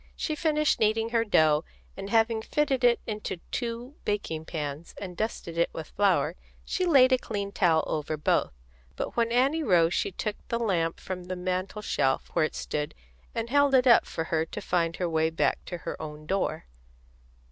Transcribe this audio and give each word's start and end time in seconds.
She 0.15 0.33
finished 0.33 0.79
kneading 0.79 1.09
her 1.09 1.23
dough, 1.23 1.63
and 1.95 2.09
having 2.09 2.41
fitted 2.41 2.83
it 2.83 2.99
into 3.05 3.37
two 3.51 3.93
baking 4.03 4.45
pans 4.45 4.95
and 4.99 5.15
dusted 5.15 5.59
it 5.59 5.69
with 5.73 5.89
flour, 5.91 6.35
she 6.65 6.87
laid 6.87 7.11
a 7.11 7.19
clean 7.19 7.51
towel 7.51 7.83
over 7.85 8.17
both. 8.17 8.51
But 8.95 9.15
when 9.15 9.31
Annie 9.31 9.61
rose 9.61 9.93
she 9.93 10.11
took 10.11 10.37
the 10.47 10.57
lamp 10.57 10.99
from 10.99 11.25
the 11.25 11.35
mantel 11.35 11.83
shelf, 11.83 12.29
where 12.33 12.45
it 12.45 12.55
stood, 12.55 12.95
and 13.35 13.51
held 13.51 13.75
it 13.75 13.85
up 13.85 14.07
for 14.07 14.23
her 14.23 14.43
to 14.43 14.59
find 14.59 14.95
her 14.95 15.07
way 15.07 15.29
back 15.29 15.63
to 15.65 15.77
her 15.77 16.01
own 16.01 16.25
door. 16.25 16.65